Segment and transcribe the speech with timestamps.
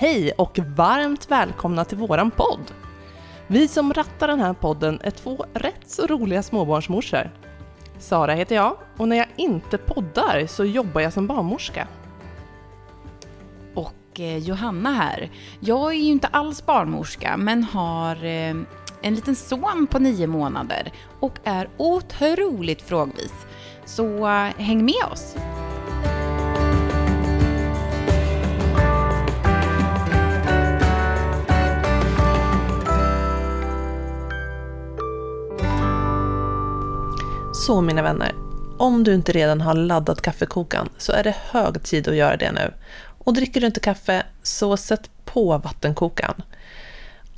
[0.00, 2.72] Hej och varmt välkomna till våran podd!
[3.46, 7.30] Vi som rattar den här podden är två rätt så roliga småbarnsmorsor.
[7.98, 11.88] Sara heter jag och när jag inte poddar så jobbar jag som barnmorska.
[13.74, 15.30] Och eh, Johanna här.
[15.60, 18.56] Jag är ju inte alls barnmorska men har eh,
[19.02, 23.32] en liten son på nio månader och är otroligt frågvis.
[23.84, 25.36] Så eh, häng med oss!
[37.60, 38.34] Så mina vänner,
[38.78, 42.52] om du inte redan har laddat kaffekokan så är det hög tid att göra det
[42.52, 42.74] nu.
[43.18, 46.42] Och dricker du inte kaffe så sätt på vattenkokaren.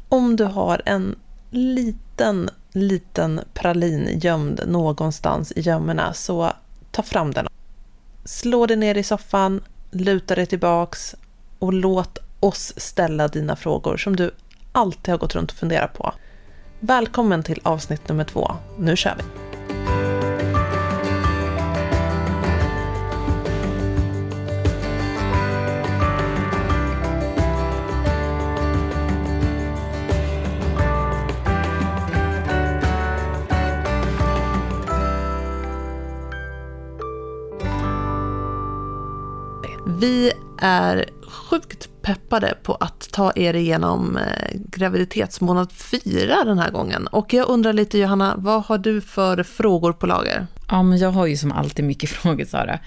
[0.08, 1.16] Om du har en
[1.50, 6.52] liten, liten pralin gömd någonstans i gömmorna så
[6.90, 7.48] ta fram den.
[8.24, 9.60] Slå dig ner i soffan,
[9.90, 11.14] luta dig tillbaks
[11.58, 14.30] och låt oss ställa dina frågor som du
[14.72, 16.12] alltid har gått runt och funderat på.
[16.80, 18.50] Välkommen till avsnitt nummer två.
[18.78, 19.51] Nu kör vi!
[40.02, 47.06] Vi är sjukt peppade på att ta er igenom eh, graviditetsmånad fyra den här gången.
[47.06, 50.46] Och jag undrar lite Johanna, vad har du för frågor på lager?
[50.68, 52.78] Ja, men jag har ju som alltid mycket frågor Sara.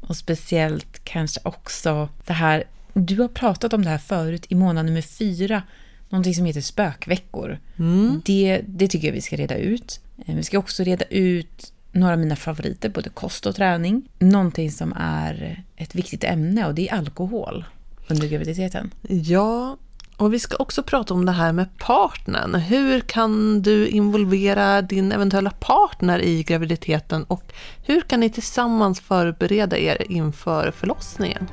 [0.00, 4.86] Och speciellt kanske också det här, du har pratat om det här förut i månad
[4.86, 5.62] nummer fyra,
[6.08, 7.58] någonting som heter spökveckor.
[7.78, 8.22] Mm.
[8.24, 10.00] Det, det tycker jag vi ska reda ut.
[10.26, 14.08] Eh, vi ska också reda ut några av mina favoriter, både kost och träning.
[14.18, 17.64] Någonting som är ett viktigt ämne och det är alkohol
[18.08, 18.90] under graviditeten.
[19.08, 19.76] Ja,
[20.16, 22.54] och vi ska också prata om det här med partnern.
[22.54, 27.52] Hur kan du involvera din eventuella partner i graviditeten och
[27.84, 31.48] hur kan ni tillsammans förbereda er inför förlossningen?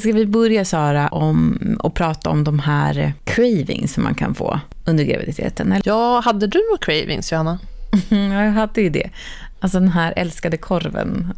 [0.00, 4.60] Ska vi börja Sara om och prata om de här cravings som man kan få
[4.90, 5.72] under graviditeten?
[5.72, 5.82] Eller?
[5.84, 7.58] Ja, hade du några cravings Johanna?
[8.08, 9.10] ja, jag hade ju det.
[9.60, 11.32] Alltså den här älskade korven.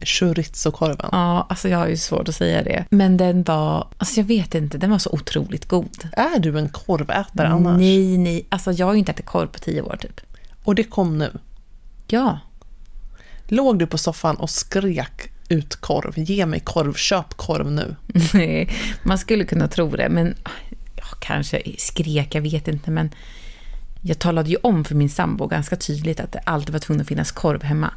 [0.00, 1.08] Chorizo-korven.
[1.12, 2.84] Ja, alltså jag har ju svårt att säga det.
[2.90, 6.08] Men den var, alltså jag vet inte, den var så otroligt god.
[6.12, 7.78] Är du en korvätare annars?
[7.78, 8.46] Nej, nej.
[8.48, 10.20] Alltså jag har ju inte ätit korv på tio år typ.
[10.64, 11.30] Och det kom nu?
[12.08, 12.38] Ja.
[13.46, 16.12] Låg du på soffan och skrek ut korv.
[16.16, 17.96] Ge mig korv, köp korv nu.
[18.34, 18.70] Nej,
[19.02, 20.34] man skulle kunna tro det, men
[21.22, 23.10] kanske skrek, jag vet inte, men
[24.00, 27.08] jag talade ju om för min sambo ganska tydligt att det alltid var tvungen att
[27.08, 27.90] finnas korv hemma.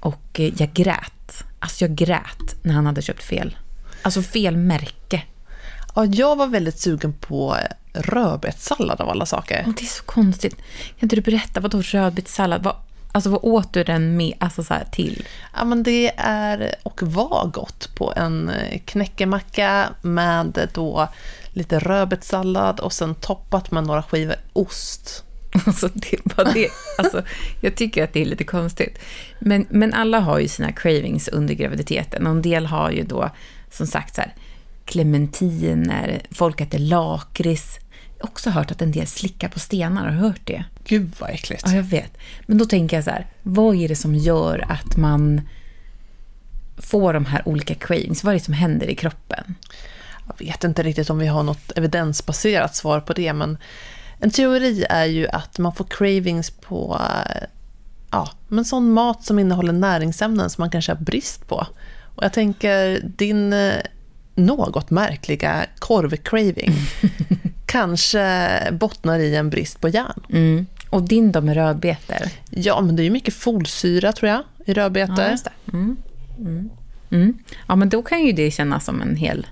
[0.00, 1.44] Och eh, jag grät.
[1.58, 3.56] Alltså jag grät när han hade köpt fel.
[4.02, 5.22] Alltså fel märke.
[5.94, 7.56] Ja, jag var väldigt sugen på
[7.92, 9.64] rödbetssallad av alla saker.
[9.66, 10.56] Och det är så konstigt.
[10.98, 12.62] Kan inte du berätta, vad då rödbetssallad?
[12.62, 12.76] Vad,
[13.12, 15.26] Alltså vad åt du den med, alltså så till?
[15.56, 18.50] Ja men det är och var gott på en
[18.84, 21.08] knäckemacka med då
[21.54, 25.24] lite rödbetssallad och sen toppat med några skivor ost.
[25.66, 27.22] Alltså, det, bara det, alltså,
[27.60, 28.98] jag tycker att det är lite konstigt.
[29.38, 32.26] Men, men alla har ju sina cravings under graviditeten.
[32.26, 33.30] Och en del har ju då,
[33.70, 34.34] som sagt, så här,
[34.84, 37.78] clementiner, folk äter lakrits,
[38.20, 40.04] också hört att en del slickar på stenar.
[40.04, 40.64] Har hört det?
[40.84, 41.62] Gud vad äckligt.
[41.66, 42.18] Ja, jag vet.
[42.46, 45.40] Men då tänker jag så här, vad är det som gör att man
[46.76, 48.24] får de här olika cravings?
[48.24, 49.54] Vad är det som händer i kroppen?
[50.26, 53.58] Jag vet inte riktigt om vi har något evidensbaserat svar på det, men
[54.18, 57.00] en teori är ju att man får cravings på
[58.10, 61.66] ja, men sån mat som innehåller näringsämnen som man kanske har brist på.
[62.14, 63.74] Och jag tänker, din eh,
[64.34, 66.72] något märkliga korvcraving
[67.66, 70.22] kanske bottnar i en brist på järn.
[70.30, 70.66] Mm.
[70.90, 72.28] Och din då med rödbetor?
[72.50, 75.24] Ja, men det är ju mycket folsyra tror jag i rödbetor.
[75.24, 75.96] Ja, mm.
[76.38, 76.70] Mm.
[77.10, 77.38] Mm.
[77.68, 79.46] ja, men då kan ju det kännas som en hel,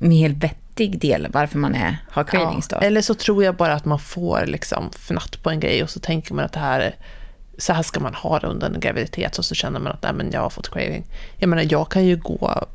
[0.00, 2.78] hel vettig del varför man är, har cravings ja.
[2.78, 6.00] Eller så tror jag bara att man får liksom fnatt på en grej och så
[6.00, 6.94] tänker man att det här
[7.58, 10.12] så här ska man ha det under en graviditet och så känner man att nej,
[10.12, 11.04] men jag har fått craving.
[11.36, 12.66] Jag menar, jag kan ju gå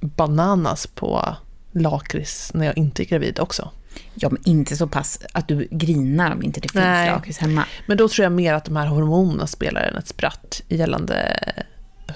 [0.00, 1.36] bananas på
[1.72, 3.70] lakrits när jag inte är gravid också.
[4.14, 7.10] Ja, men inte så pass att du grinar om inte det finns Nej.
[7.10, 7.64] lakrits hemma.
[7.86, 11.40] Men då tror jag mer att de här hormonerna spelar en ett spratt gällande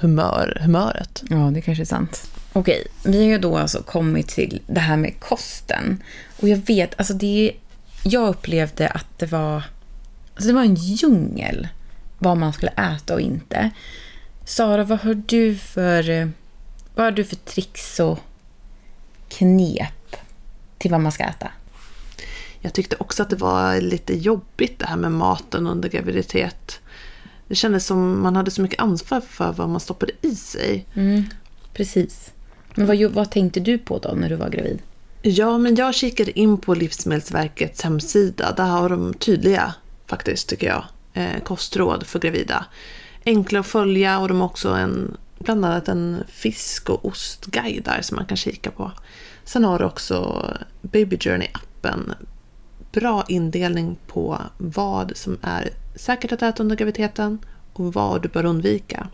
[0.00, 1.22] humör, humöret.
[1.28, 2.30] Ja, det kanske är sant.
[2.52, 6.02] Okej, vi har ju då alltså kommit till det här med kosten.
[6.40, 7.52] Och jag vet, alltså det...
[8.04, 9.62] Jag upplevde att det var...
[10.34, 11.68] Alltså det var en djungel
[12.22, 13.70] vad man skulle äta och inte.
[14.44, 16.30] Sara, vad har du för,
[16.94, 18.18] vad har du för tricks och
[19.28, 20.16] knep
[20.78, 21.50] till vad man ska äta?
[22.60, 26.80] Jag tyckte också att det var lite jobbigt det här med maten under graviditet.
[27.48, 30.86] Det kändes som man hade så mycket ansvar för vad man stoppade i sig.
[30.94, 31.24] Mm,
[31.72, 32.32] precis.
[32.74, 34.82] Men vad, vad tänkte du på då när du var gravid?
[35.22, 38.52] Ja, men jag kikade in på Livsmedelsverkets hemsida.
[38.56, 39.74] Där har de tydliga,
[40.06, 40.84] faktiskt, tycker jag,
[41.14, 42.64] eh, kostråd för gravida.
[43.26, 48.02] Enkla att följa och de har också en, bland annat en fisk och ostguide där
[48.02, 48.92] som man kan kika på.
[49.44, 50.46] Sen har du också
[50.80, 52.14] Baby Journey-appen.
[52.92, 57.38] Bra indelning på vad som är säkert att äta under graviditeten
[57.72, 59.08] och vad du bör undvika.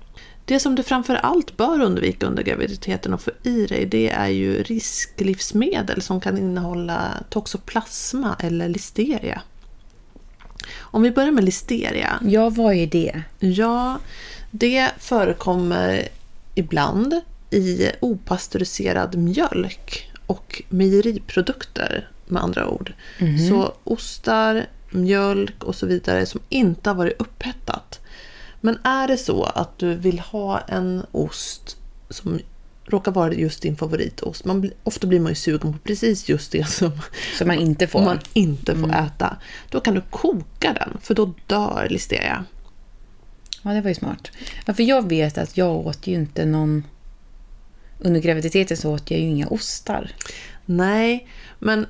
[0.48, 4.28] Det som du framför allt bör undvika under graviditeten och få i dig det är
[4.28, 9.42] ju risklivsmedel som kan innehålla toxoplasma eller listeria.
[10.78, 12.20] Om vi börjar med listeria.
[12.22, 13.22] Ja, vad är det?
[13.38, 13.98] Ja,
[14.50, 16.08] det förekommer
[16.54, 22.92] ibland i opastöriserad mjölk och mejeriprodukter med andra ord.
[23.18, 23.48] Mm.
[23.48, 27.97] Så ostar, mjölk och så vidare som inte har varit upphettat.
[28.60, 31.76] Men är det så att du vill ha en ost
[32.10, 32.38] som
[32.90, 34.44] råkar vara just din favoritost.
[34.44, 36.90] Man, ofta blir man ju sugen på precis just det som,
[37.38, 39.04] som man inte får, man inte får mm.
[39.04, 39.36] äta.
[39.70, 42.44] Då kan du koka den, för då dör listeria.
[43.62, 44.30] Ja, det var ju smart.
[44.66, 46.84] Ja, för jag vet att jag åt ju inte någon...
[48.00, 50.12] Under graviditeten så åt jag ju inga ostar.
[50.64, 51.28] Nej,
[51.58, 51.86] men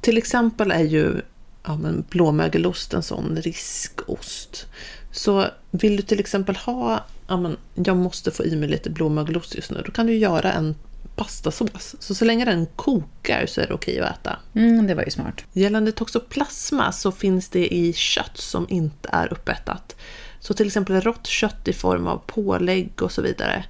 [0.00, 1.20] till exempel är ju
[1.64, 1.78] ja,
[2.10, 4.66] blåmögelost en sån riskost.
[5.10, 9.54] Så vill du till exempel ha, ja, men jag måste få i mig lite blåmögelost
[9.54, 10.74] just nu, då kan du göra en
[11.16, 11.94] pastasås.
[11.98, 14.36] Så så länge den kokar så är det okej att äta.
[14.54, 15.44] Mm, det var ju smart.
[15.52, 19.96] Gällande toxoplasma så finns det i kött som inte är uppettat.
[20.40, 23.64] Så till exempel rått kött i form av pålägg och så vidare.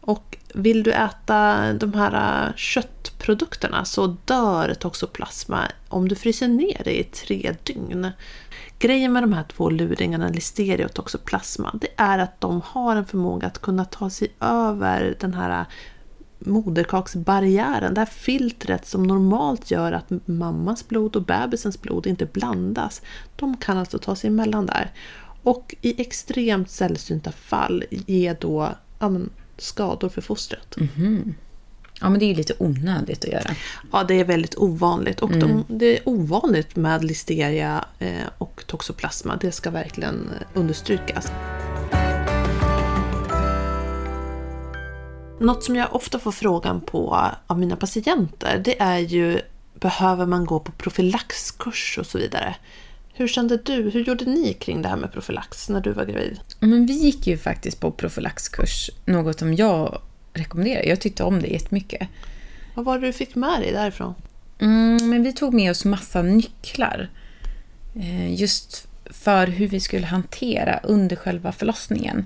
[0.00, 7.00] Och vill du äta de här köttprodukterna så dör toxoplasma om du fryser ner det
[7.00, 8.10] i tre dygn.
[8.78, 13.06] Grejen med de här två luringarna, listeria och toxoplasma, det är att de har en
[13.06, 15.66] förmåga att kunna ta sig över den här
[16.38, 23.02] moderkaksbarriären, det här filtret som normalt gör att mammas blod och bebisens blod inte blandas.
[23.36, 24.92] De kan alltså ta sig emellan där.
[25.42, 28.68] Och i extremt sällsynta fall ge då
[28.98, 30.76] ja, men, skador för fostret.
[30.76, 31.34] Mm -hmm.
[32.00, 33.54] Ja, men det är ju lite onödigt att göra.
[33.92, 35.20] Ja, det är väldigt ovanligt.
[35.20, 35.40] Och mm.
[35.40, 39.36] de, det är ovanligt med listeria eh, och toxoplasma.
[39.40, 41.32] Det ska verkligen understrykas.
[45.40, 49.40] Något som jag ofta får frågan på av mina patienter, det är ju
[49.80, 52.56] behöver man gå på profylaxkurs och så vidare.
[53.12, 53.90] Hur kände du?
[53.90, 56.40] Hur gjorde ni kring det här med profylax när du var gravid?
[56.60, 60.00] Men vi gick ju faktiskt på profylaxkurs, något som jag
[60.36, 60.84] rekommenderar.
[60.84, 62.08] Jag tyckte om det jättemycket.
[62.74, 64.14] Vad var det du fick med dig därifrån?
[64.58, 67.08] Mm, men vi tog med oss massa nycklar.
[67.94, 72.24] Eh, just för hur vi skulle hantera under själva förlossningen.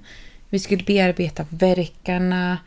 [0.49, 2.59] Vi skulle bearbeta verkarna,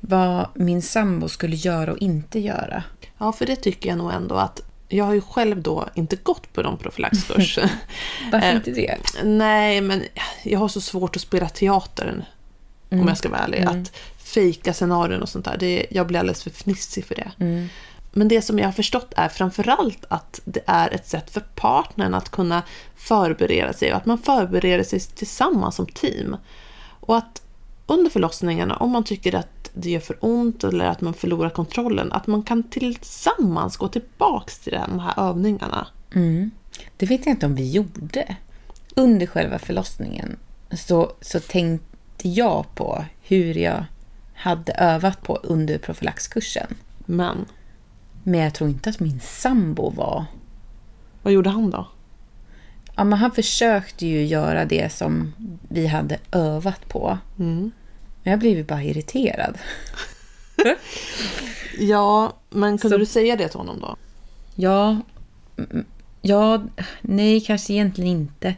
[0.00, 2.82] vad min sambo skulle göra och inte göra.
[3.18, 6.52] Ja, för det tycker jag nog ändå att jag har ju själv då inte gått
[6.52, 7.70] på de profylaxkurser.
[8.32, 8.96] Varför inte det?
[9.24, 10.02] Nej, men
[10.42, 12.24] jag har så svårt att spela teater,
[12.90, 13.02] mm.
[13.02, 13.58] om jag ska vara ärlig.
[13.58, 13.82] Mm.
[13.82, 13.92] Att
[14.34, 17.32] fejka scenarion och sånt där, det, jag blir alldeles för fnissig för det.
[17.38, 17.68] Mm.
[18.12, 22.14] Men det som jag har förstått är framförallt att det är ett sätt för partnern
[22.14, 22.62] att kunna
[22.96, 26.36] förbereda sig och att man förbereder sig tillsammans som team.
[27.00, 27.42] Och att
[27.86, 32.12] under förlossningarna, om man tycker att det gör för ont eller att man förlorar kontrollen,
[32.12, 35.86] att man kan tillsammans gå tillbaks till de här övningarna.
[36.14, 36.50] Mm.
[36.96, 38.36] Det vet jag inte om vi gjorde.
[38.96, 40.36] Under själva förlossningen
[40.72, 43.84] så, så tänkte jag på hur jag
[44.38, 46.74] hade övat på under profylaxkursen.
[47.06, 47.46] Men?
[48.22, 50.24] Men jag tror inte att min sambo var...
[51.22, 51.88] Vad gjorde han då?
[52.96, 55.34] Ja, men han försökte ju göra det som
[55.68, 57.18] vi hade övat på.
[57.38, 57.70] Mm.
[58.22, 59.58] Men jag blev ju bara irriterad.
[61.78, 63.96] ja, men kunde Så, du säga det till honom då?
[64.54, 65.00] Ja,
[66.22, 66.62] ja,
[67.00, 68.54] nej kanske egentligen inte.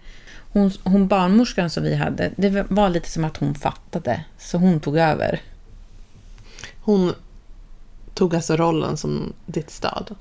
[0.52, 4.24] Hon, hon barnmorskan som vi hade, det var lite som att hon fattade.
[4.38, 5.40] Så hon tog över.
[6.90, 7.14] Hon
[8.14, 10.14] tog alltså rollen som ditt stöd?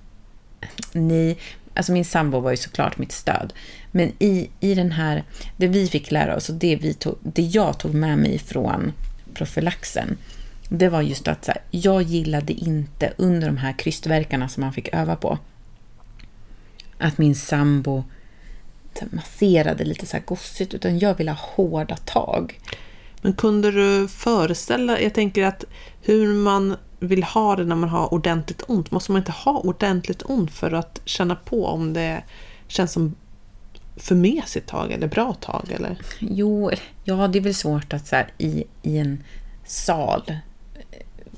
[0.92, 1.38] Nej,
[1.74, 3.54] alltså min sambo var ju såklart mitt stöd.
[3.92, 5.24] Men i, i den här,
[5.58, 8.94] det vi fick lära oss och det, vi tog, det jag tog med mig från
[9.34, 10.18] profylaxen,
[10.70, 14.74] det var just att så här, jag gillade inte under de här krystverkarna som man
[14.74, 15.38] fick öva på,
[16.98, 18.04] att min sambo
[19.10, 22.60] masserade lite så här gossigt, utan jag ville ha hårda tag.
[23.22, 25.66] Men kunde du föreställa, jag tänker att
[26.02, 28.92] hur man vill ha det när man har ordentligt ont.
[28.92, 32.24] Måste man inte ha ordentligt ont för att känna på om det
[32.68, 33.16] känns som
[33.96, 35.72] för mesigt tag eller bra tag?
[35.72, 35.98] Eller?
[36.20, 36.72] Jo,
[37.04, 39.24] ja, det är väl svårt att så här, i, i en
[39.66, 40.34] sal eh,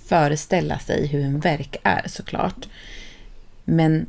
[0.05, 2.67] föreställa sig hur en verk är såklart.
[3.63, 4.05] Men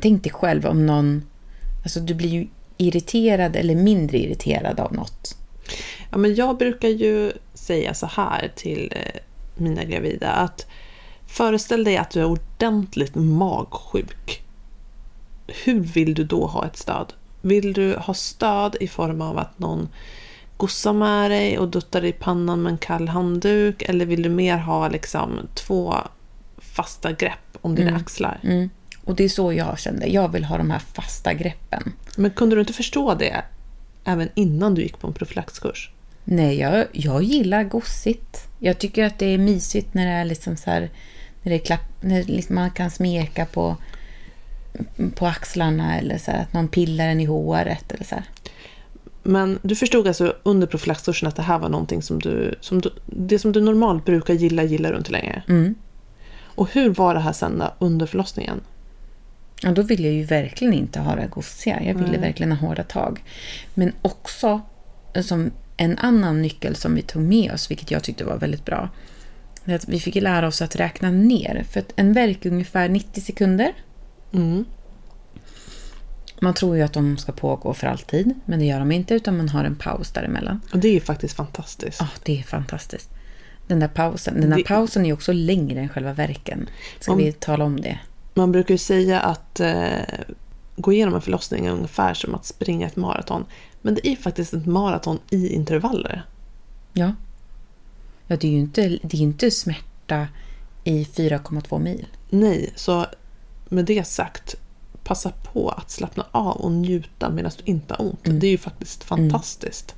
[0.00, 1.22] tänk dig själv om någon...
[1.82, 2.46] Alltså du blir ju
[2.76, 5.36] irriterad eller mindre irriterad av något.
[6.12, 9.20] Ja, men jag brukar ju säga så här till eh,
[9.56, 10.66] mina gravida att
[11.26, 14.42] föreställ dig att du är ordentligt magsjuk.
[15.64, 17.12] Hur vill du då ha ett stöd?
[17.40, 19.88] Vill du ha stöd i form av att någon
[20.56, 23.82] gossar med dig och duttar dig i pannan med en kall handduk?
[23.82, 25.94] Eller vill du mer ha liksom två
[26.58, 28.00] fasta grepp om dina Mm.
[28.02, 28.40] axlar?
[28.42, 28.70] Mm.
[29.04, 30.06] Och det är så jag kände.
[30.06, 31.92] Jag vill ha de här fasta greppen.
[32.16, 33.44] Men kunde du inte förstå det
[34.04, 35.90] även innan du gick på en profylaxkurs?
[36.24, 38.48] Nej, jag, jag gillar gossigt.
[38.58, 40.90] Jag tycker att det är mysigt när det är liksom så här,
[41.42, 43.76] när det är klapp, när liksom man kan smeka på,
[45.14, 48.24] på axlarna eller så här, att någon pillar en i håret eller så här.
[49.22, 52.90] Men du förstod alltså under profylaxkursen att det här var någonting som du, som du...
[53.06, 55.42] Det som du normalt brukar gilla, gillar du inte längre.
[55.48, 55.74] Mm.
[56.54, 58.60] Och hur var det här sen då, under förlossningen?
[59.62, 61.82] Ja, då vill jag ju verkligen inte ha det gossiga.
[61.82, 62.20] Jag ville Nej.
[62.20, 63.22] verkligen ha hårda tag.
[63.74, 64.60] Men också
[65.22, 68.88] som en annan nyckel som vi tog med oss, vilket jag tyckte var väldigt bra.
[69.64, 71.64] Är att vi fick lära oss att räkna ner.
[71.70, 73.72] För att en verk är ungefär 90 sekunder.
[74.32, 74.64] Mm.
[76.40, 79.36] Man tror ju att de ska pågå för alltid, men det gör de inte, utan
[79.36, 80.60] man har en paus däremellan.
[80.72, 82.00] Och det är ju faktiskt fantastiskt.
[82.00, 83.10] Ja, det är fantastiskt.
[83.66, 86.68] Den där pausen, den där Det- pausen är också längre än själva verken.
[87.00, 87.98] Ska Om- vi tala om det?
[88.34, 89.86] Man brukar ju säga att eh,
[90.76, 93.44] gå igenom en förlossning är ungefär som att springa ett maraton.
[93.82, 96.26] Men det är faktiskt ett maraton i intervaller.
[96.92, 97.12] Ja.
[98.26, 100.28] Ja, det är ju inte, det är inte smärta
[100.84, 102.06] i 4,2 mil.
[102.30, 103.06] Nej, så
[103.68, 104.54] med det sagt,
[105.04, 108.26] passa på att slappna av och njuta medan du inte har ont.
[108.26, 108.38] Mm.
[108.38, 109.94] Det är ju faktiskt fantastiskt.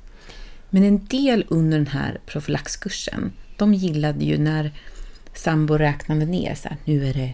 [0.69, 4.71] Men en del under den här profylaxkursen, de gillade ju när
[5.33, 7.33] sambo räknade ner så här, nu är det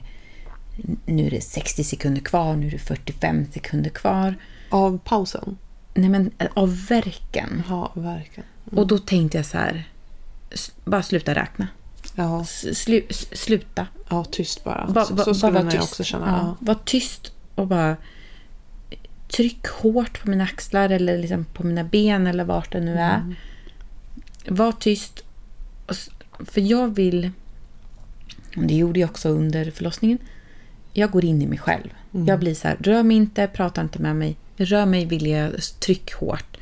[1.05, 4.35] nu är det 60 sekunder kvar, nu är det 45 sekunder kvar.
[4.69, 5.57] Av pausen.
[5.93, 7.63] Nej men eh, av verken.
[7.69, 8.49] Ja, verkligen.
[8.75, 9.89] Och då tänkte jag så här,
[10.85, 11.67] bara sluta räkna.
[12.15, 13.87] Ja, Slu, sluta.
[14.09, 14.85] ja tyst bara.
[14.87, 16.25] Ba, ba, så skulle jag också känna.
[16.27, 16.55] Ja, Ja.
[16.59, 17.97] var tyst och bara
[19.27, 23.17] tryck hårt på mina axlar eller liksom på mina ben eller vart det nu är.
[23.17, 23.35] Mm.
[24.47, 25.23] Var tyst.
[26.39, 27.31] För jag vill,
[28.57, 30.17] och det gjorde jag också under förlossningen,
[30.93, 31.89] jag går in i mig själv.
[32.13, 32.27] Mm.
[32.27, 34.35] Jag blir så här, rör mig inte, prata inte med mig.
[34.65, 36.57] Rör mig vill jag, tryck hårt.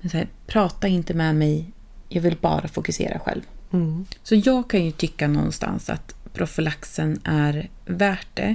[0.00, 1.72] Men så här, prata inte med mig,
[2.08, 3.42] jag vill bara fokusera själv.
[3.72, 4.06] Mm.
[4.22, 8.54] Så jag kan ju tycka någonstans att profylaxen är värt det.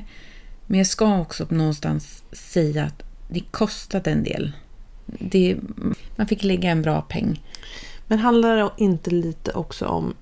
[0.68, 4.52] Men jag ska också någonstans säga att det kostade en del.
[5.06, 5.58] Det,
[6.16, 7.44] man fick lägga en bra peng.
[8.08, 10.14] Men handlar det inte lite också om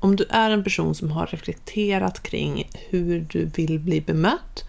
[0.00, 4.64] om du är en person som har reflekterat kring hur du vill bli bemött,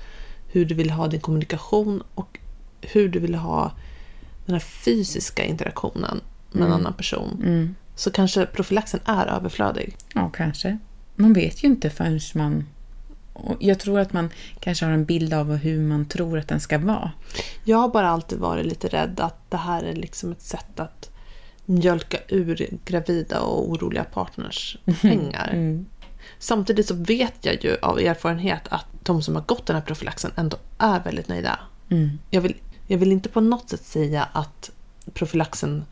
[0.48, 2.40] hur du vill ha din kommunikation och
[2.82, 3.72] hur du vill ha
[4.46, 6.80] den här fysiska interaktionen med en Mm.
[6.80, 7.76] annan person, Mm.
[7.96, 9.96] så kanske profylaxen är överflödig.
[10.14, 10.78] Ja, kanske.
[11.16, 12.66] Man vet ju inte förrän man...
[13.60, 14.30] Jag tror att man
[14.60, 17.12] kanske har en bild av hur man tror att den ska vara.
[17.64, 21.10] Jag har bara alltid varit lite rädd att det här är liksom ett sätt att
[21.66, 25.50] mjölka ur gravida och oroliga partners pengar.
[25.54, 25.86] Mm.
[26.40, 30.32] Samtidigt så vet jag ju av erfarenhet att de som har gått den här profylaxen
[30.36, 31.60] ändå är väldigt nöjda.
[31.90, 32.10] Mm.
[32.30, 32.56] Jag vill,
[32.88, 34.72] jag vill inte på något sätt säga att
[35.14, 35.86] profylaxen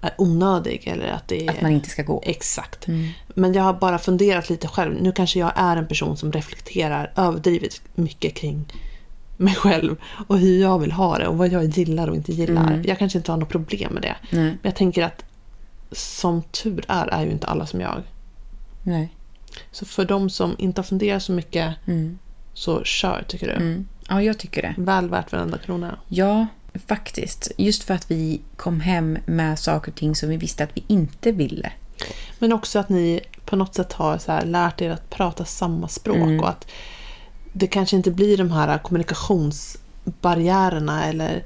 [0.00, 1.50] är onödig eller att det är...
[1.50, 2.22] Att man inte ska gå.
[2.26, 2.88] Exakt.
[2.88, 3.08] Mm.
[3.34, 5.02] Men jag har bara funderat lite själv.
[5.02, 8.72] Nu kanske jag är en person som reflekterar överdrivet mycket kring
[9.36, 12.72] mig själv och hur jag vill ha det och vad jag gillar och inte gillar.
[12.72, 12.82] Mm.
[12.86, 14.16] Jag kanske inte har något problem med det.
[14.30, 14.42] Nej.
[14.44, 15.24] Men jag tänker att
[15.92, 18.02] som tur är, är ju inte alla som jag.
[18.82, 19.14] Nej.
[19.72, 22.18] Så för de som inte har funderat så mycket, Mm.
[22.54, 23.84] så kör tycker du.
[24.10, 24.22] Mm.
[24.24, 24.74] Ja, jag tycker det.
[24.78, 25.98] Väl värt varenda krona.
[26.08, 26.46] Ja,
[26.86, 27.52] faktiskt.
[27.56, 30.84] Just för att vi kom hem med saker och ting som vi visste att vi
[30.86, 31.72] inte ville.
[32.38, 35.88] Men också att ni på något sätt har så här lärt er att prata samma
[35.88, 36.40] språk Mm.
[36.40, 36.66] och att
[37.52, 41.44] det kanske inte blir de här kommunikationsbarriärerna eller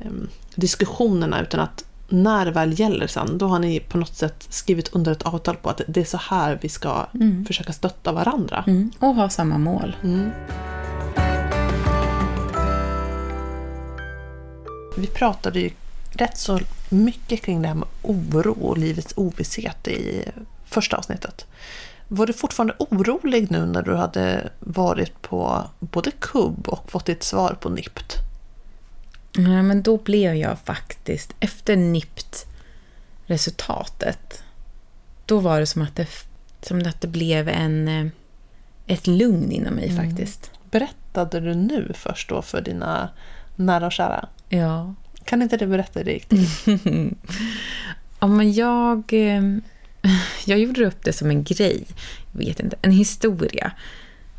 [0.00, 4.46] em, diskussionerna utan att när det väl gäller sen, då har ni på något sätt
[4.50, 7.44] skrivit under ett avtal på att det är så här vi ska Mm.
[7.44, 8.64] försöka stötta varandra.
[8.66, 8.90] Mm.
[8.98, 9.96] Och ha samma mål.
[15.00, 15.70] Vi pratade ju
[16.12, 20.24] rätt så mycket kring det här med oro och livets ovisshet i
[20.64, 21.46] första avsnittet.
[22.08, 27.22] Var du fortfarande orolig nu när du hade varit på både kubb och fått ditt
[27.22, 28.16] svar på NIPT?
[29.32, 34.42] Ja, men då blev jag faktiskt, efter NIPT-resultatet,
[35.26, 36.06] då var det som att det,
[36.62, 38.06] som att det blev en, eh,
[38.86, 40.08] ett lugn inom mig Mm.
[40.08, 40.50] faktiskt.
[40.70, 43.08] Berättade du nu först då för dina
[43.56, 44.28] nära och kära?
[44.50, 44.94] Ja.
[45.24, 46.46] Kan inte du berätta det gick till?
[48.20, 49.42] ja, men jag, eh,
[50.46, 51.84] jag gjorde upp det som en grej.
[52.32, 53.72] Jag vet inte, en historia.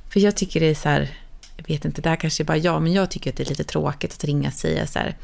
[0.10, 1.10] För jag tycker det är så här,
[1.58, 3.50] jag vet inte, det här kanske är bara jag, men jag tycker att det är
[3.50, 5.18] lite tråkigt att ringa och säga så här,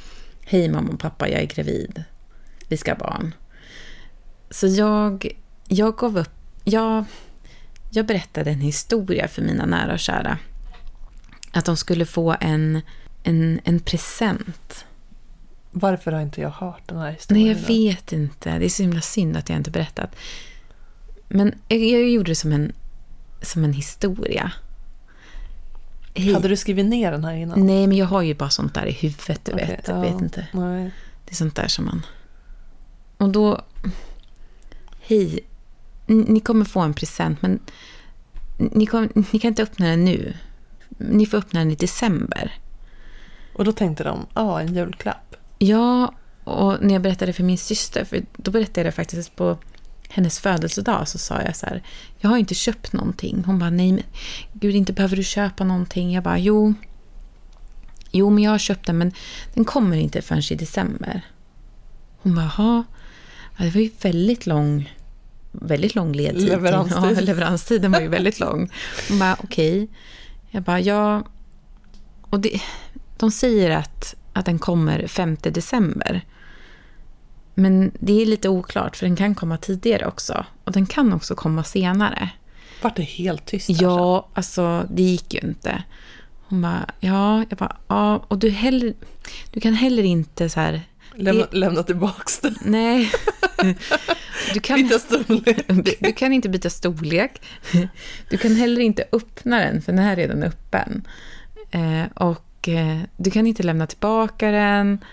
[0.46, 2.04] hej mamma och pappa, jag är gravid.
[2.68, 3.34] Vi ska ha barn.
[4.50, 5.28] Så jag,
[5.68, 7.06] jag gav upp, jag,
[7.90, 10.38] jag berättade en historia för mina nära och kära.
[11.52, 12.82] Att de skulle få en,
[13.28, 14.86] en, en present.
[15.72, 17.44] Varför har inte jag hört den här historien?
[17.44, 17.68] Nej, jag då?
[17.68, 18.60] vet inte.
[18.60, 20.16] Det är så himla synd att jag inte berättat.
[21.28, 22.72] Men jag, jag gjorde det som en,
[23.42, 24.52] som en historia.
[26.16, 26.34] Hej.
[26.34, 27.66] Hade du skrivit ner den här innan?
[27.66, 29.88] Nej, men jag har ju bara sånt där i huvudet, du Okej, vet.
[29.88, 29.94] ja.
[29.94, 30.48] Jag vet inte.
[30.52, 30.92] Nej.
[31.26, 32.06] Det är sånt där som man...
[33.18, 33.62] Och då...
[35.02, 35.40] Hej,
[36.08, 37.60] ni kommer få en present, men
[38.58, 40.34] ni, kom, ni kan inte öppna den nu.
[40.90, 42.54] Ni får öppna den i december.
[43.58, 45.36] Och då tänkte de, ja, en julklapp.
[45.58, 49.58] Ja, och när jag berättade för min syster, för då berättade jag det faktiskt på
[50.10, 51.84] hennes födelsedag, så sa jag så här,
[52.18, 53.44] jag har inte köpt någonting.
[53.46, 54.04] Hon bara, nej men
[54.54, 56.14] gud, inte behöver du köpa någonting.
[56.14, 56.74] Jag bara, jo,
[58.12, 59.12] jo men jag har köpt den, men
[59.54, 61.22] den kommer inte förrän i december.
[62.22, 62.84] Hon bara, jaha,
[63.58, 64.94] ja, det var ju väldigt lång,
[65.52, 66.42] väldigt lång ledtid.
[66.42, 67.18] Leveranstid.
[67.18, 68.72] Ja, leveranstiden var ju väldigt lång.
[69.10, 69.88] Hon bara, okej.
[70.50, 71.24] Jag bara, ja,
[72.30, 72.62] och det,
[73.20, 76.22] de säger att, att den kommer 5 december.
[77.54, 80.46] Men det är lite oklart, för den kan komma tidigare också.
[80.64, 82.30] Och den kan också komma senare.
[82.82, 83.70] Vart det helt tyst?
[83.70, 85.84] Ja, alltså det gick ju inte.
[86.50, 88.94] Hon bara, ja, jag bara, ja, och du, heller,
[89.52, 90.82] du kan heller inte så här?
[91.16, 92.56] Lämna, lämna tillbaks den.
[92.62, 93.12] nej.
[94.54, 95.68] Du kan, Byta storlek.
[95.68, 97.42] du, du kan inte byta storlek.
[98.30, 101.08] Du kan heller inte öppna den, för den här är redan öppen.
[101.72, 105.06] Eh, och eh, du kan inte lämna tillbaka den.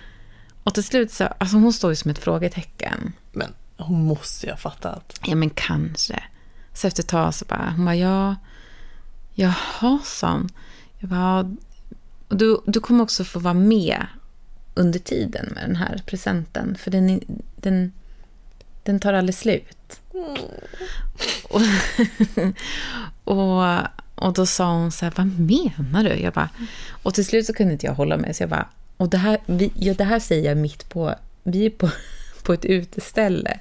[0.65, 3.13] Och till slut så, alltså hon står ju som ett frågetecken.
[3.33, 5.21] Men hon måste ju ha fattat.
[5.27, 6.23] Ja, men kanske.
[6.75, 8.37] Så efter ett tag så bara, hon bara, ja,
[9.35, 10.49] jaha, hon.
[10.99, 11.51] Jag bara, "Ja,
[12.29, 14.07] och du, du kommer också få vara med
[14.75, 16.77] under tiden med den här presenten.
[16.79, 17.21] För den,
[17.57, 17.93] den,
[18.83, 20.01] den tar aldrig slut.
[21.49, 21.63] Och,
[23.25, 23.65] och,
[24.15, 26.15] och då sa hon så här, vad menar du?
[26.15, 26.51] Jag bara,
[27.03, 28.35] och till slut så kunde inte jag hålla mig.
[28.35, 31.67] Så jag bara, och det här, vi, ja, det här säger jag mitt på, vi
[31.67, 31.91] är på,
[32.43, 33.59] på ett uteställe.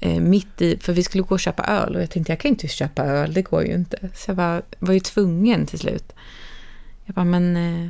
[0.00, 2.48] Eh, mitt i, för vi skulle gå och köpa öl och jag tänkte jag kan
[2.48, 3.98] inte köpa öl, det går ju inte.
[4.14, 6.12] Så jag bara, var ju tvungen till slut.
[7.04, 7.88] Jag bara, men eh,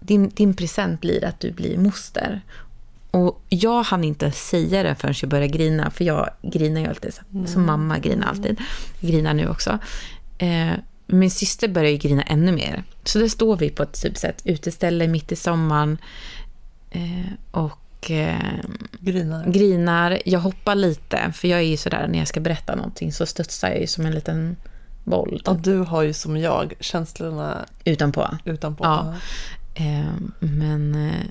[0.00, 2.40] din, din present blir att du blir moster.
[3.10, 7.14] Och jag hann inte säga det förrän jag började grina, för jag grinar ju alltid,
[7.14, 8.60] som- som mamma grinar alltid.
[9.00, 9.78] Jag grinar nu också.
[10.38, 10.70] Eh,
[11.06, 12.84] min syster börjar ju grina ännu mer.
[13.04, 15.98] Så där står vi på ett typ sätt uteställe mitt i sommaren.
[16.90, 18.38] Eh, och eh,
[19.00, 19.46] Grinar.
[19.50, 20.18] grinar.
[20.24, 23.68] Jag hoppar lite, för jag är ju sådär när jag ska berätta någonting så studsar
[23.68, 24.56] jag ju som en liten
[25.04, 28.28] boll Och du har ju som jag känslorna utanpå.
[28.44, 28.84] utanpå.
[28.84, 29.14] Ja.
[29.74, 31.26] Eh, men eh,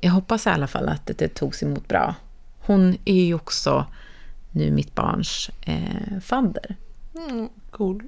[0.00, 2.14] jag hoppas i alla fall att det, togs emot bra.
[2.60, 3.86] Hon är ju också
[4.50, 6.76] nu mitt barns eh, fadder.
[7.14, 8.02] Mm, cool.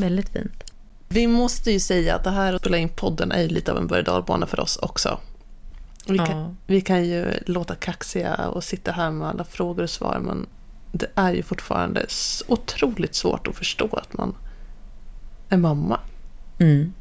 [0.00, 0.64] Väldigt fint.
[1.08, 3.78] Vi måste ju säga att det här att spela in podden är ju lite av
[3.78, 5.18] en berg för oss också.
[6.06, 6.54] Vi kan, Ja.
[6.66, 10.46] vi kan ju låta kaxiga och sitta här med alla frågor och svar men
[10.92, 12.06] det är ju fortfarande
[12.48, 14.34] otroligt svårt att förstå att man
[15.48, 16.00] är mamma.
[16.58, 16.92] Mm.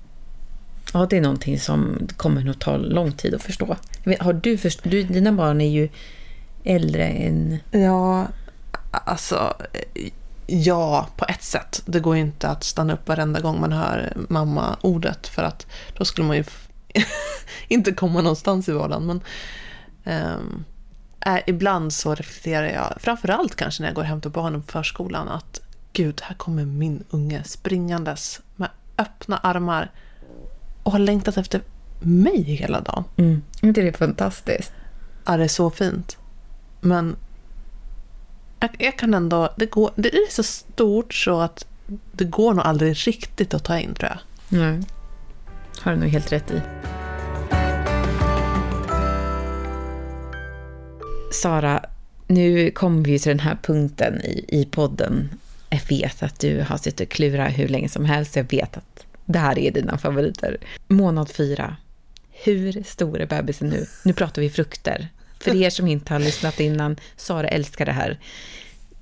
[0.94, 3.78] Ja, det är någonting som kommer nog ta lång tid att förstå.
[4.04, 5.90] Vet, Har du först- du, dina barn är ju
[6.64, 7.58] äldre än...
[7.72, 8.28] Ja,
[8.92, 9.54] alltså
[10.48, 11.82] ja, på ett sätt.
[11.86, 16.06] Det går ju inte att stanna upp varenda gång man hör mamma-ordet för att då
[16.06, 16.70] skulle man ju f-
[17.68, 19.06] inte komma någonstans i vardagen.
[19.06, 19.22] Men
[20.04, 20.64] ehm,
[21.26, 25.28] äh, ibland så reflekterar jag, framförallt kanske när jag går hem till barnen på förskolan,
[25.30, 25.62] att
[25.94, 29.92] gud, här kommer min unge springandes med öppna armar
[30.90, 31.62] och har längtat efter
[32.00, 33.04] mig hela dagen.
[33.18, 33.42] Mm.
[33.62, 34.74] inte det är fantastiskt?
[35.26, 36.18] Ja, det är så fint.
[36.82, 37.16] Men
[38.60, 41.66] jag, jag kan ändå, det, går, det är så stort så att
[42.12, 44.20] det går nog aldrig riktigt att ta in tror jag.
[44.60, 44.82] Nej.
[45.82, 46.62] Har du nog helt rätt i.
[51.34, 51.86] Sara,
[52.28, 55.30] nu kommer vi till den här punkten i, i podden.
[55.70, 58.36] Jag vet att du har suttit och klurat hur länge som helst.
[58.36, 60.58] Jag vet att det här är dina favoriter.
[60.88, 61.76] Månad fyra.
[62.30, 63.86] Hur stor är bebisen nu?
[64.04, 65.08] Nu pratar vi frukter.
[65.40, 68.20] För er som inte har lyssnat innan, Sara älskar det här.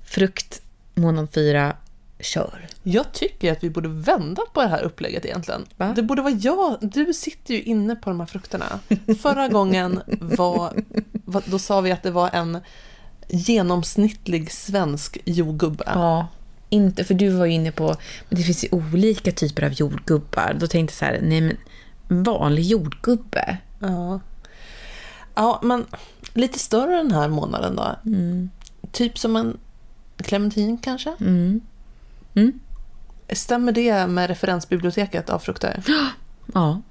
[0.04, 0.62] Frukt,
[0.94, 1.76] månad fyra,
[2.20, 2.66] kör.
[2.82, 5.66] Jag tycker att vi borde vända på det här upplägget egentligen.
[5.76, 5.92] Va?
[5.96, 6.76] Det borde vara jag.
[6.80, 8.80] Du sitter ju inne på de här frukterna.
[9.22, 10.84] Förra gången var,
[11.46, 12.58] då sa vi att det var en
[13.28, 15.84] genomsnittlig svensk jordgubbe.
[15.86, 16.28] Ja,
[16.68, 17.86] inte, för du var ju inne på,
[18.28, 20.56] men det finns ju olika typer av jordgubbar.
[20.60, 21.56] Då tänkte jag så här, nej men
[22.24, 23.58] vanlig jordgubbe.
[23.78, 24.20] Ja.
[25.34, 25.86] ja, men
[26.34, 27.96] lite större den här månaden då.
[28.92, 29.58] Typ som en
[30.16, 31.14] clementin kanske?
[31.20, 31.60] Mm.
[32.34, 32.60] Mm.
[33.32, 35.82] Stämmer det med referensbiblioteket av frukter?
[36.54, 36.82] Ja.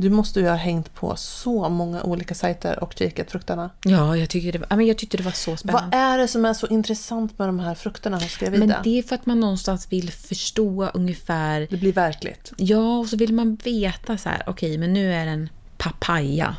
[0.00, 3.70] Du måste ju ha hängt på så många olika sajter och kikat frukterna.
[3.84, 5.96] ja, jag, tycker det var, ja, men jag tyckte det var så Vad spännande.
[5.96, 8.80] är det som är så intressant med de här frukterna hos Men gravida?
[8.84, 12.52] det är för att man någonstans vill förstå ungefär, Det blir verkligt.
[12.56, 16.56] ja, och så vill man veta så här, okej, men nu är det en papaya.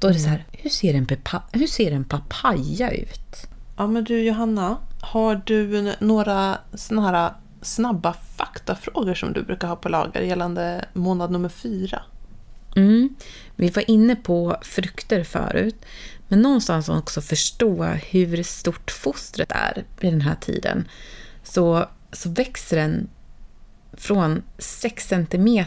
[0.00, 1.06] Då är det så här, hur ser en,
[1.52, 3.46] hur ser en papaya ut?
[3.76, 9.76] Ja men du Johanna, har du några såna här snabba faktafrågor som du brukar ha
[9.76, 12.02] på lager gällande månad nummer fyra?
[12.76, 13.14] Mm.
[13.56, 15.76] Vi var inne på frukter förut,
[16.28, 20.88] men någonstans också förstå hur stort fostret är vid den här tiden.
[21.42, 23.08] Så, så växer den
[23.92, 25.58] från 6 cm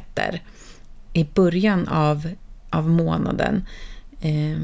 [1.14, 2.30] i början av,
[2.70, 3.66] av månaden.
[4.22, 4.60] eh,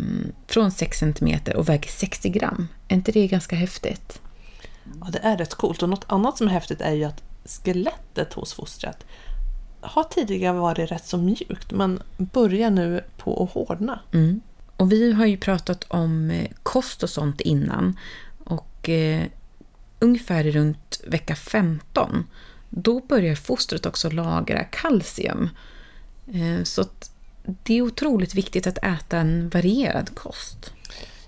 [0.48, 2.68] från 6 cm och väger 60 gram.
[2.88, 4.22] Är inte det ganska häftigt?
[5.02, 5.84] Ja, det är rätt coolt.
[5.84, 9.06] Och något annat som är häftigt är ju att skelettet hos fostret
[9.82, 14.00] har tidigare varit rätt så mjukt men börjar nu på att hårdna.
[14.14, 14.42] Mm.
[14.78, 18.00] Och vi har ju pratat om eh, kost och sånt innan.
[18.44, 19.26] Och eh,
[20.00, 22.26] ungefär runt vecka 15,
[22.70, 25.50] då börjar fostret också lagra kalcium.
[26.34, 26.86] Eh, så
[27.64, 30.74] det är otroligt viktigt att äta en varierad kost.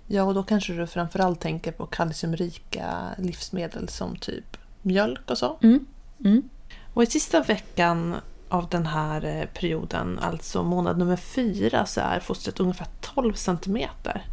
[0.08, 5.60] Ja, och då kanske du framförallt tänker på kalciumrika livsmedel som typ mjölk och så.
[5.64, 5.86] Mm.
[6.24, 6.50] Mm.
[6.94, 8.16] Och i sista veckan
[8.52, 14.26] av den här eh, perioden, alltså månad nummer fyra, så är fostret ungefär 12 centimeter.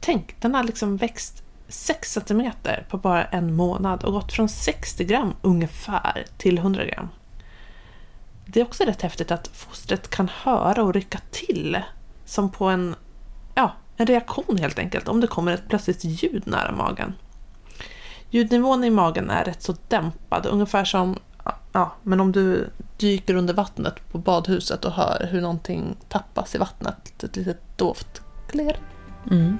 [0.00, 5.04] Tänk, den har liksom växt 6 centimeter på bara en månad och gått från 60
[5.04, 7.08] gram ungefär till 100 gram.
[8.46, 11.82] Det är också rätt häftigt att fostret kan höra och rycka till
[12.24, 12.94] som på en,
[13.54, 17.14] ja, en reaktion helt enkelt om det kommer ett plötsligt ljud nära magen.
[18.30, 21.18] Ljudnivån i magen är rätt så dämpad, ungefär som
[21.72, 26.58] ja, men om du dyker under vattnet på badhuset och hör hur någonting tappas i
[26.58, 27.22] vattnet.
[27.22, 28.76] Ett litet dovt klirr.
[29.30, 29.58] Mm.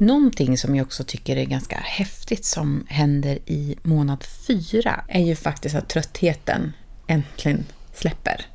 [0.00, 5.36] Någonting som jag också tycker är ganska häftigt som händer i månad fyra är ju
[5.36, 6.72] faktiskt att tröttheten
[7.06, 8.46] äntligen släpper.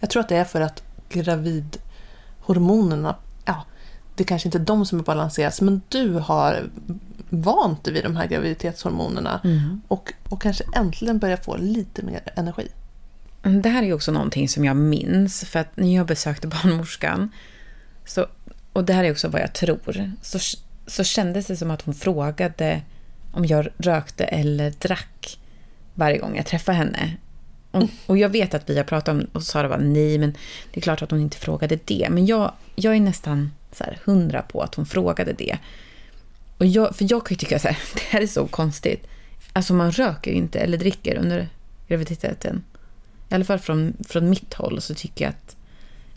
[0.00, 3.16] Jag tror att det är för att gravidhormonerna,
[4.14, 6.70] det kanske inte är de som är balanseras, men du har
[7.28, 9.40] vant dig vid de här graviditetshormonerna
[9.88, 12.68] och, och kanske äntligen börjar få lite mer energi.
[13.42, 17.30] Det här är också någonting som jag minns, för att när jag besökte barnmorskan,
[18.04, 18.26] så,
[18.72, 20.38] och det här är också vad jag tror, så,
[20.86, 22.82] så kändes det som att hon frågade
[23.32, 25.38] om jag rökte eller drack
[25.94, 27.16] varje gång jag träffade henne.
[27.70, 30.36] Och, och jag vet att vi har pratat om och Sara bara nej, men
[30.72, 32.08] det är klart att hon inte frågade det.
[32.10, 35.58] Men jag, jag är nästan så här hundra på att hon frågade det.
[36.58, 39.06] Och jag, för jag kan ju tycka så här, det här är så konstigt.
[39.52, 41.48] Alltså man röker ju inte eller dricker under
[41.88, 42.64] graviditeten.
[43.28, 45.56] I alla fall från, från mitt håll så tycker jag att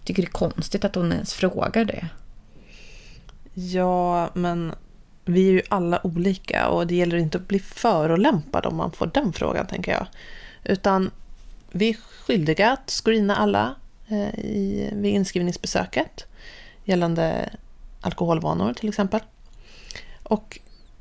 [0.04, 2.08] tycker det är konstigt att hon ens frågar det.
[3.54, 4.74] Ja, men
[5.26, 9.12] vi är ju alla olika och det gäller inte att bli förolämpad om man får
[9.14, 10.08] den frågan, tänker jag.
[10.64, 11.12] Utan
[11.72, 13.76] vi är skyldiga att screena alla
[14.08, 16.26] eh, i, vid inskrivningsbesöket
[16.86, 17.50] gällande
[18.02, 19.20] alkoholvanor till exempel.
[20.24, 20.60] Och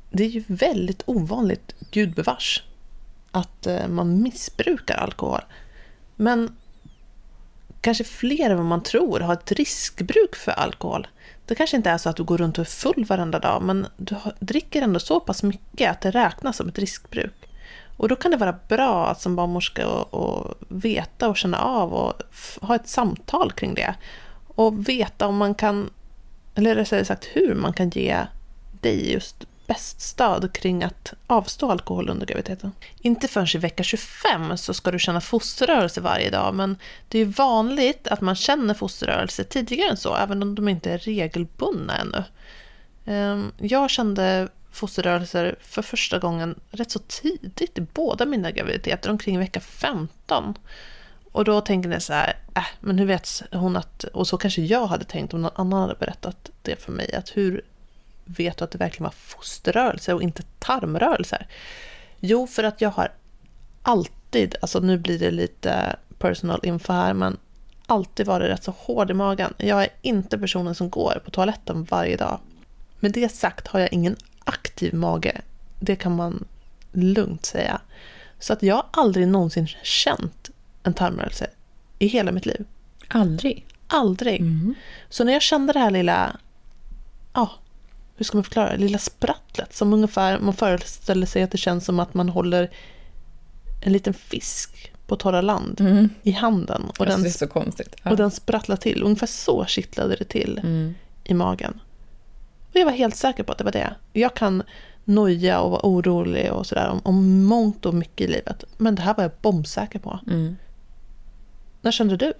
[0.09, 2.63] det är ju väldigt ovanligt, gudbevars,
[3.31, 5.41] att eh, man missbrukar alkohol.
[6.15, 6.55] Men
[7.81, 11.07] kanske fler än vad man tror har ett riskbruk för alkohol.
[11.45, 13.87] Det kanske inte är så att du går runt och är full varenda dag, men
[13.97, 17.49] du dricker ändå så pass mycket att det räknas som ett riskbruk.
[17.97, 21.93] Och då kan det vara bra att som barnmorska och, och veta och känna av
[21.93, 22.13] och
[22.61, 23.95] ha ett samtal kring det.
[24.55, 25.89] Och veta om man kan,
[26.55, 28.25] eller rättare sagt hur man kan ge
[28.81, 32.71] dig just bäst stöd kring att avstå alkohol under graviditeten.
[32.99, 37.25] Inte förrän i vecka 25 så ska du känna fosterrörelse varje dag, men det är
[37.25, 42.23] vanligt att man känner fosterrörelse tidigare än så, även om de inte är regelbundna ännu.
[43.05, 49.39] Ehm, jag kände fosterrörelser för första gången rätt så tidigt i båda mina graviditeter, omkring
[49.39, 50.53] vecka 15.
[51.35, 54.61] Och då tänker ni så här, äh, men hur vet hon att, och så kanske
[54.61, 57.61] jag hade tänkt om någon annan hade berättat det för mig, att hur
[58.25, 61.47] vet du att det verkligen var fosterrörelser och inte tarmrörelser?
[62.19, 63.11] Jo, för att jag har
[63.81, 67.37] alltid, alltså nu blir det lite personal info här, men
[67.85, 69.53] alltid varit rätt så hård i magen.
[69.57, 72.39] Jag är inte personen som går på toaletten varje dag.
[72.99, 75.41] Med det sagt har jag ingen aktiv mage.
[75.79, 76.45] Det kan man
[76.91, 77.81] lugnt säga.
[78.39, 80.49] Så att jag har aldrig någonsin känt
[80.85, 81.47] en tarmrörelse
[81.99, 82.65] i hela mitt liv.
[83.07, 83.65] Aldrig?
[83.87, 84.39] Aldrig.
[84.41, 84.73] Mm.
[85.09, 86.37] Så när jag kände det här lilla,
[87.33, 87.51] ja,
[88.15, 88.77] hur ska man förklara det?
[88.77, 92.71] Lilla sprattlet som ungefär, man föreställer sig att det känns som att man håller
[93.85, 96.09] en liten fisk på torra land Mm.
[96.23, 96.81] i handen.
[96.83, 97.95] Och, Alltså, den, det är så konstigt.
[98.03, 98.11] Ja.
[98.11, 99.03] och den sprattlar till.
[99.03, 100.93] Ungefär så kittlade det till Mm.
[101.23, 101.79] i magen.
[102.69, 103.95] Och jag var helt säker på att det var det.
[104.13, 104.63] Jag kan
[105.03, 108.63] noja och vara orolig och sådär om, om mångt och mycket i livet.
[108.77, 110.19] Men det här var jag bombsäker på.
[110.27, 110.55] Mm.
[111.85, 112.33] När kände du?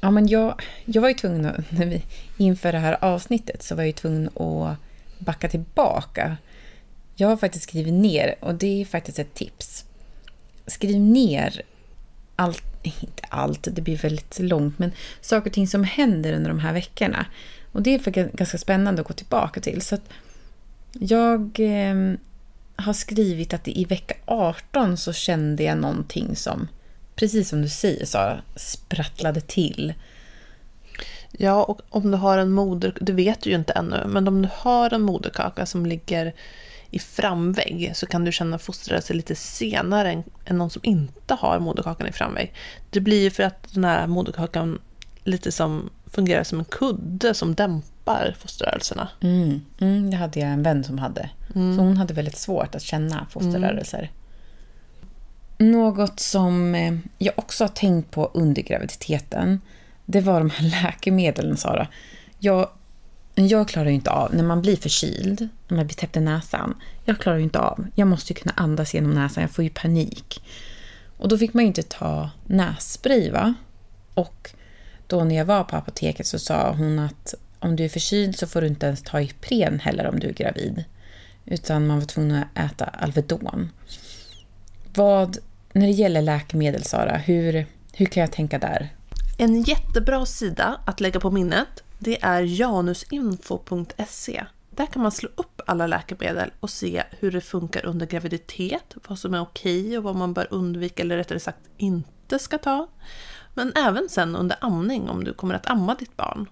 [0.00, 2.02] Ja, men jag, jag var ju tvungen att, när vi,
[2.36, 4.76] inför det här avsnittet så var jag ju tvungen att
[5.18, 6.36] backa tillbaka.
[7.14, 9.84] Jag har faktiskt skrivit ner, och det är faktiskt ett tips.
[10.66, 11.62] Skriv ner
[12.36, 16.58] allt, inte allt, det blir väldigt långt, men saker och ting som händer under de
[16.58, 17.26] här veckorna.
[17.72, 19.82] Och det är ganska spännande att gå tillbaka till.
[19.82, 20.08] Så att
[20.92, 22.14] jag eh,
[22.76, 26.68] har skrivit att i vecka 18 så kände jag någonting som,
[27.22, 29.94] precis som du säger Sara, sprattlade till.
[31.32, 32.96] Ja, och om du har en moder...
[33.00, 36.34] Det vet du ju inte ännu, men om du har en moderkaka som ligger
[36.90, 41.58] i framvägg så kan du känna fosterrörelse lite senare än, än någon som inte har
[41.58, 42.54] moderkakan i framvägg.
[42.90, 44.78] Det blir ju för att den här moderkakan
[45.24, 49.08] lite som fungerar som en kudde som dämpar fosterrörelserna.
[49.20, 51.30] Mm, mm, det hade jag en vän som hade.
[51.52, 54.10] Så hon hade väldigt svårt att känna fosterrörelser.
[55.62, 59.60] Något som eh, jag också har tänkt på under graviditeten,
[60.06, 61.88] det var de här läkemedlen, Sara.
[62.38, 62.68] Jag,
[63.34, 66.74] jag klarar ju inte av, när man blir förkyld, när man blir täppt i näsan,
[67.04, 67.86] jag klarar ju inte av.
[67.94, 70.42] Jag måste ju kunna andas genom näsan, jag får ju panik.
[71.16, 73.54] Och då fick man ju inte ta nässpray, va?
[74.14, 74.50] Och
[75.06, 78.46] då när jag var på apoteket så sa hon att om du är förkyld så
[78.46, 80.84] får du inte ens ta Ipren heller om du är gravid.
[81.44, 83.70] Utan man var tvungen att äta Alvedon.
[84.94, 85.38] Vad,
[85.72, 88.88] när det gäller läkemedel, Sara, hur, hur kan jag tänka där?
[89.38, 94.44] En jättebra sida att lägga på minnet det är janusinfo.se.
[94.70, 99.18] Där kan man slå upp alla läkemedel och se hur det funkar under graviditet, vad
[99.18, 102.88] som är okej och vad man bör undvika eller rättare sagt inte ska ta.
[103.54, 106.48] Men även sen under amning om du kommer att amma ditt barn.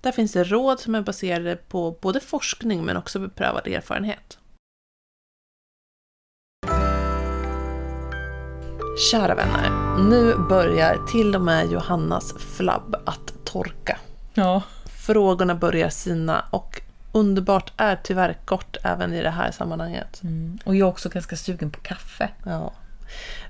[0.00, 4.38] Där finns det råd som är baserade på både forskning men också beprövad erfarenhet.
[8.96, 13.98] Kära vänner, nu börjar till och med Johannas flabb att torka.
[14.34, 14.62] Ja.
[14.84, 16.80] Frågorna börjar sina och
[17.12, 20.22] underbart är tyvärr kort även i det här sammanhanget.
[20.22, 20.58] Mm.
[20.64, 22.28] Och jag är också ganska sugen på kaffe.
[22.44, 22.72] Ja.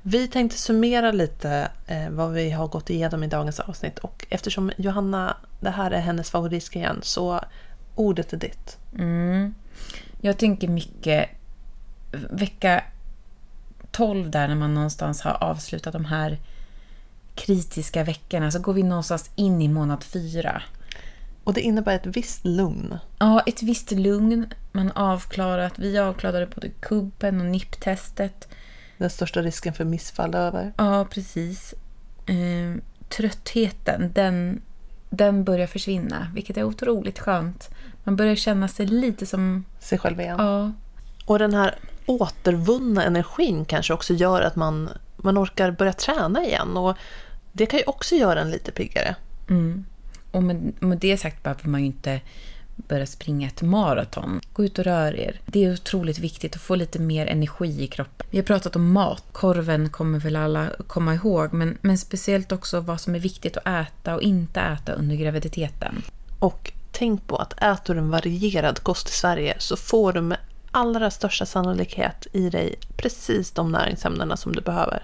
[0.03, 4.72] Vi tänkte summera lite eh, vad vi har gått igenom i dagens avsnitt och eftersom
[4.76, 7.40] Johanna, det här är hennes favoritgren så
[7.94, 8.79] ordet är ditt.
[8.98, 9.55] Mm.
[10.20, 11.29] Jag tänker mycket
[12.31, 12.83] vecka
[14.00, 16.38] 12 där när man någonstans har avslutat de här
[17.34, 20.62] kritiska veckorna så går vi någonstans in i månad fyra.
[21.44, 22.98] Och det innebär ett visst lugn.
[23.18, 24.46] Ja, ett visst lugn.
[24.72, 28.48] Man avklarat, vi avklarade både kubben och nipptestet.
[28.98, 30.72] Den största risken för missfall över.
[30.76, 31.74] Ja, precis.
[32.26, 34.62] Eh, tröttheten, den,
[35.10, 37.68] den börjar försvinna, vilket är otroligt skönt.
[38.04, 39.64] Man börjar känna sig lite som...
[39.78, 40.36] Sig själv igen.
[40.38, 40.72] Ja,
[41.26, 41.74] Och den här
[42.11, 46.77] återvunna energin kanske också gör att man, man orkar börja träna igen.
[46.77, 46.96] Och
[47.53, 49.14] det kan ju också göra en lite piggare.
[49.49, 49.85] Mm.
[50.31, 52.20] Och med, med det sagt behöver man ju inte
[52.77, 54.40] börja springa ett maraton.
[54.53, 55.40] Gå ut och rör er.
[55.46, 58.27] Det är otroligt viktigt att få lite mer energi i kroppen.
[58.31, 59.25] Vi har pratat om mat.
[59.33, 63.66] Korven kommer väl alla komma ihåg, men, men speciellt också vad som är viktigt att
[63.66, 66.03] äta och inte äta under graviditeten.
[66.38, 70.38] Och tänk på att äter du en varierad kost i Sverige så får du med
[70.70, 75.02] allra största sannolikhet i dig precis de näringsämnena som du behöver.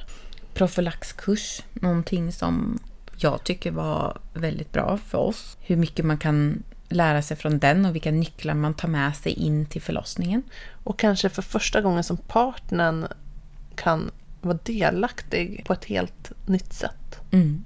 [0.55, 2.79] Profylaxkurs, någonting som
[3.16, 5.57] jag tycker var väldigt bra för oss.
[5.61, 9.33] Hur mycket man kan lära sig från den och vilka nycklar man tar med sig
[9.33, 10.42] in till förlossningen.
[10.85, 13.07] Och kanske för första gången som partnern
[13.74, 17.20] kan vara delaktig på ett helt nytt sätt.
[17.31, 17.64] Mm.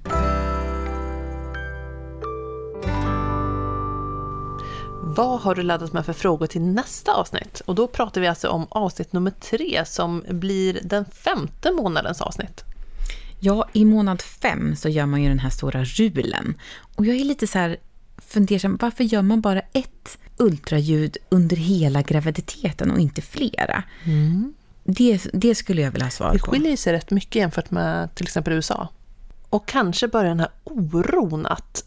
[5.03, 7.61] Vad har du laddat med för frågor till nästa avsnitt?
[7.65, 12.63] Och då pratar vi alltså om avsnitt nummer tre som blir den femte månadens avsnitt.
[13.39, 16.55] Ja, i månad fem så gör man ju den här stora rulen.
[16.95, 17.77] Och jag är lite så här
[18.17, 23.83] fundersam, varför gör man bara ett ultraljud under hela graviditeten och inte flera?
[24.03, 24.53] Mm.
[24.83, 26.51] Det, det skulle jag vilja ha svar Det på.
[26.51, 28.87] skiljer sig rätt mycket jämfört med till exempel USA.
[29.49, 31.83] Och kanske börjar den här oron att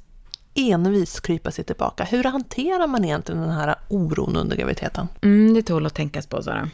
[0.54, 2.04] envis krypa sig tillbaka.
[2.04, 5.08] Hur hanterar man egentligen den här oron under graviditeten?
[5.22, 6.70] Mm, det tål att tänkas på, Sara.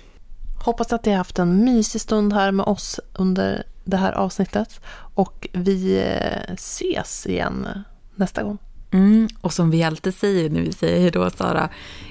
[0.65, 4.81] Hoppas att ni har haft en mysig stund här med oss under det här avsnittet.
[5.15, 7.69] Och vi eh, ses igen
[8.15, 8.59] nästa gång.
[8.93, 11.69] Mm, och som vi alltid säger när vi säger hejdå, Sara,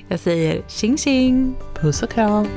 [0.07, 1.55] jag säger tjing tjing!
[1.81, 2.47] Puss och kram!